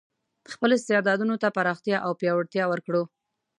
خپل 0.53 0.69
استعدادونو 0.77 1.35
ته 1.41 1.47
پراختیا 1.57 1.97
او 2.05 2.11
پیاوړتیا 2.19 2.65
ورکړو. 2.69 3.03